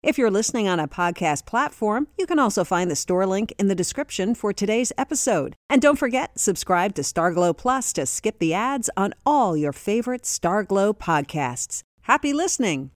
[0.00, 3.66] If you're listening on a podcast platform, you can also find the store link in
[3.66, 5.56] the description for today's episode.
[5.68, 10.22] And don't forget, subscribe to Starglow Plus to skip the ads on all your favorite
[10.22, 11.82] Starglow podcasts.
[12.02, 12.92] Happy listening!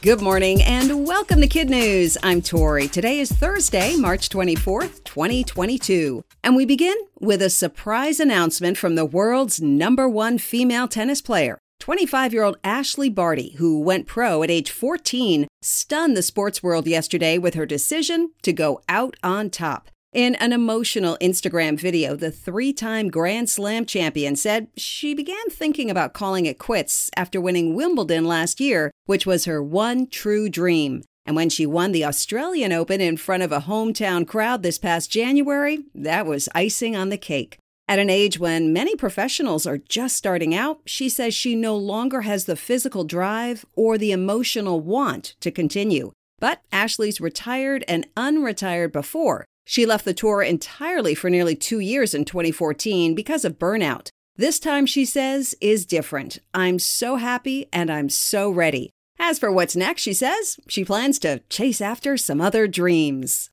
[0.00, 2.16] Good morning and welcome to Kid News.
[2.22, 2.88] I'm Tori.
[2.88, 6.24] Today is Thursday, March 24th, 2022.
[6.42, 11.58] And we begin with a surprise announcement from the world's number one female tennis player.
[11.86, 16.86] 25 year old Ashleigh Barty, who went pro at age 14, stunned the sports world
[16.88, 19.88] yesterday with her decision to go out on top.
[20.12, 25.88] In an emotional Instagram video, the three time Grand Slam champion said she began thinking
[25.88, 31.04] about calling it quits after winning Wimbledon last year, which was her one true dream.
[31.24, 35.10] And when she won the Australian Open in front of a hometown crowd this past
[35.10, 37.58] January, that was icing on the cake.
[37.88, 42.22] At an age when many professionals are just starting out, she says she no longer
[42.22, 46.10] has the physical drive or the emotional want to continue.
[46.40, 49.44] But Ashleigh's retired and unretired before.
[49.64, 54.08] She left the tour entirely for nearly two years in 2014 because of burnout.
[54.36, 56.40] This time, she says, is different.
[56.52, 58.90] I'm so happy and I'm so ready.
[59.18, 63.50] As for what's next, she says, she plans to chase after some other dreams.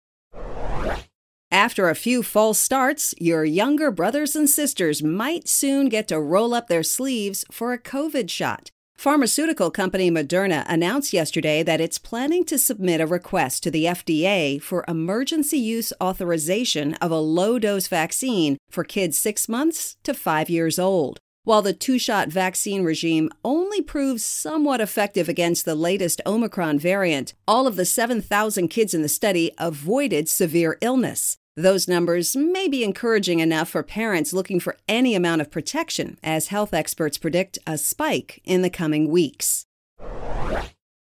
[1.54, 6.52] After a few false starts, your younger brothers and sisters might soon get to roll
[6.52, 8.72] up their sleeves for a COVID shot.
[8.98, 14.60] Pharmaceutical company Moderna announced yesterday that it's planning to submit a request to the FDA
[14.60, 20.50] for emergency use authorization of a low dose vaccine for kids six months to five
[20.50, 21.20] years old.
[21.44, 27.36] While the two shot vaccine regime only proves somewhat effective against the latest Omicron variant,
[27.48, 31.38] all of the 7,000 kids in the study avoided severe illness.
[31.56, 36.48] Those numbers may be encouraging enough for parents looking for any amount of protection, as
[36.48, 39.68] health experts predict a spike in the coming weeks.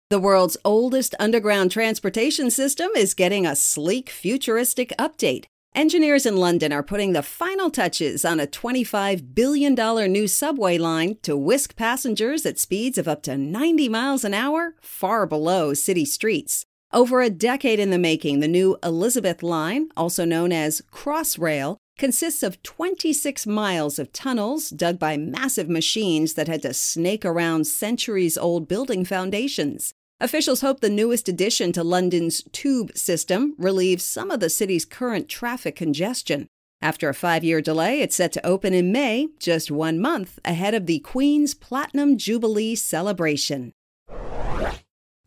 [0.09, 5.45] The world's oldest underground transportation system is getting a sleek, futuristic update.
[5.75, 9.75] Engineers in London are putting the final touches on a $25 billion
[10.11, 14.75] new subway line to whisk passengers at speeds of up to 90 miles an hour
[14.81, 16.65] far below city streets.
[16.91, 22.43] Over a decade in the making, the new Elizabeth Line, also known as Crossrail, consists
[22.43, 28.39] of 26 miles of tunnels dug by massive machines that had to snake around centuries
[28.39, 29.93] old building foundations.
[30.19, 35.29] Officials hope the newest addition to London's tube system relieves some of the city's current
[35.29, 36.47] traffic congestion.
[36.81, 40.73] After a five year delay, it's set to open in May, just one month ahead
[40.73, 43.73] of the Queen's Platinum Jubilee celebration.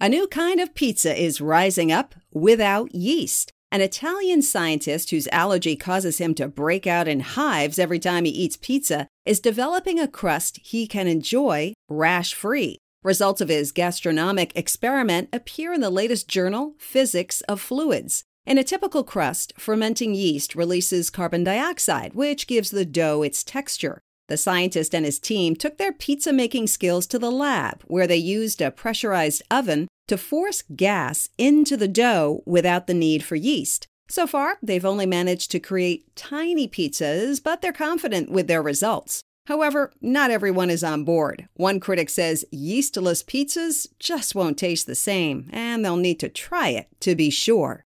[0.02, 3.52] A new kind of pizza is rising up without yeast.
[3.72, 8.32] An Italian scientist whose allergy causes him to break out in hives every time he
[8.32, 12.80] eats pizza is developing a crust he can enjoy rash free.
[13.04, 18.24] Results of his gastronomic experiment appear in the latest journal, Physics of Fluids.
[18.44, 24.02] In a typical crust, fermenting yeast releases carbon dioxide, which gives the dough its texture.
[24.32, 28.16] The scientist and his team took their pizza making skills to the lab, where they
[28.16, 33.88] used a pressurized oven to force gas into the dough without the need for yeast.
[34.10, 39.22] So far, they've only managed to create tiny pizzas, but they're confident with their results.
[39.46, 41.48] However, not everyone is on board.
[41.54, 46.68] One critic says yeastless pizzas just won't taste the same, and they'll need to try
[46.68, 47.86] it to be sure.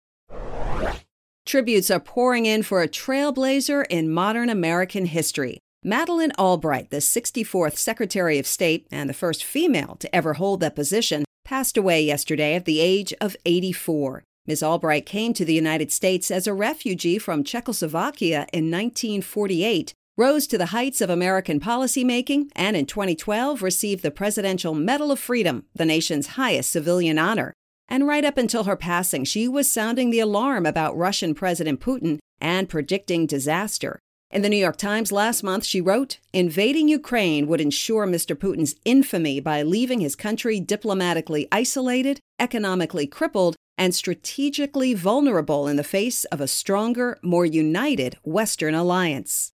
[1.45, 5.59] Tributes are pouring in for a trailblazer in modern American history.
[5.83, 10.73] Madeleine Albright, the 64th Secretary of State and the first female to ever hold that
[10.73, 14.23] position, passed away yesterday at the age of 84.
[14.45, 14.61] Ms.
[14.61, 20.57] Albright came to the United States as a refugee from Czechoslovakia in 1948, rose to
[20.57, 25.85] the heights of American policymaking, and in 2012 received the Presidential Medal of Freedom, the
[25.85, 27.53] nation's highest civilian honor.
[27.87, 32.19] And right up until her passing, she was sounding the alarm about Russian President Putin
[32.39, 33.99] and predicting disaster.
[34.33, 38.35] In the New York Times last month, she wrote Invading Ukraine would ensure Mr.
[38.35, 45.83] Putin's infamy by leaving his country diplomatically isolated, economically crippled, and strategically vulnerable in the
[45.83, 49.51] face of a stronger, more united Western alliance.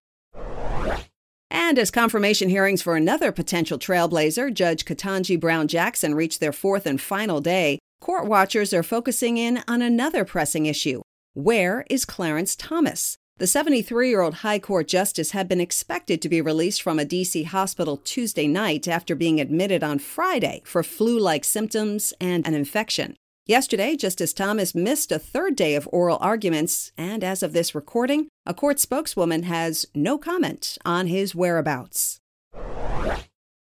[1.50, 6.86] And as confirmation hearings for another potential trailblazer, Judge Ketanji Brown Jackson, reached their fourth
[6.86, 11.02] and final day, court watchers are focusing in on another pressing issue
[11.34, 13.18] Where is Clarence Thomas?
[13.40, 17.06] The 73 year old High Court Justice had been expected to be released from a
[17.06, 17.44] D.C.
[17.44, 23.16] hospital Tuesday night after being admitted on Friday for flu like symptoms and an infection.
[23.46, 28.28] Yesterday, Justice Thomas missed a third day of oral arguments, and as of this recording,
[28.44, 32.20] a court spokeswoman has no comment on his whereabouts.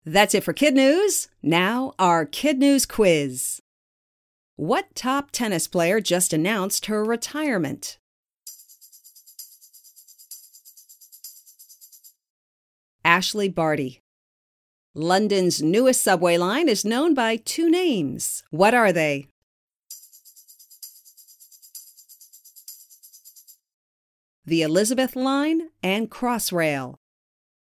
[0.05, 1.29] That's it for Kid News.
[1.41, 3.59] Now, our Kid News quiz.
[4.55, 7.97] What top tennis player just announced her retirement?
[13.05, 14.01] Ashleigh Barty.
[14.95, 18.44] London's newest subway line is known by two names.
[18.50, 19.27] What are they?
[24.45, 26.95] The Elizabeth Line and Crossrail.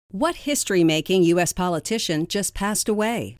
[0.09, 1.53] What history making U.S.
[1.53, 3.37] politician just passed away?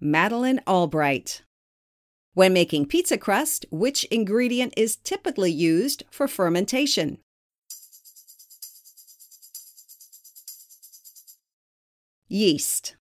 [0.00, 1.42] Madeleine Albright.
[2.38, 7.18] When making pizza crust, which ingredient is typically used for fermentation?
[12.28, 12.94] Yeast.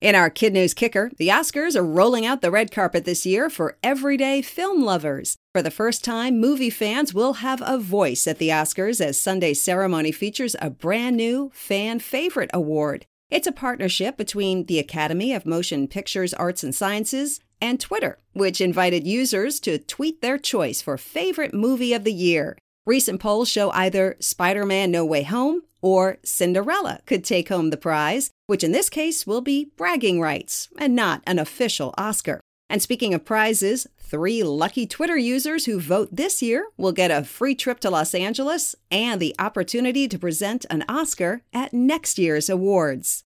[0.00, 3.50] In our Kid News Kicker, the Oscars are rolling out the red carpet this year
[3.50, 5.36] for everyday film lovers.
[5.52, 9.60] For the first time, movie fans will have a voice at the Oscars as Sunday's
[9.60, 13.06] ceremony features a brand new Fan Favorite Award.
[13.30, 18.58] It's a partnership between the Academy of Motion Pictures Arts and Sciences and Twitter, which
[18.58, 22.56] invited users to tweet their choice for favorite movie of the year.
[22.86, 27.76] Recent polls show either Spider Man No Way Home or Cinderella could take home the
[27.76, 32.40] prize, which in this case will be bragging rights and not an official Oscar.
[32.70, 37.24] And speaking of prizes, three lucky Twitter users who vote this year will get a
[37.24, 42.50] free trip to Los Angeles and the opportunity to present an Oscar at next year's
[42.50, 43.24] awards.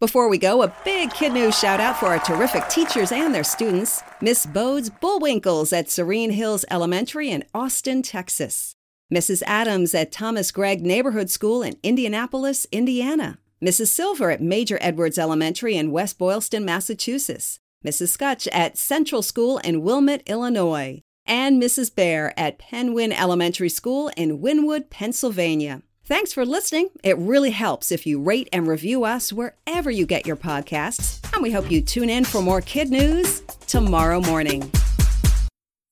[0.00, 3.44] Before we go, a big Kid News shout out for our terrific teachers and their
[3.44, 8.74] students Miss Bode's Bullwinkles at Serene Hills Elementary in Austin, Texas.
[9.12, 9.42] Mrs.
[9.44, 13.38] Adams at Thomas Gregg Neighborhood School in Indianapolis, Indiana.
[13.62, 13.88] Mrs.
[13.88, 17.60] Silver at Major Edwards Elementary in West Boylston, Massachusetts.
[17.84, 18.08] Mrs.
[18.08, 21.02] Scutch at Central School in Wilmot, Illinois.
[21.26, 21.94] And Mrs.
[21.94, 25.82] Bear at Penn-Wynne Elementary School in Wynnewood, Pennsylvania.
[26.04, 26.90] Thanks for listening.
[27.04, 31.20] It really helps if you rate and review us wherever you get your podcasts.
[31.32, 34.70] And we hope you tune in for more kid news tomorrow morning.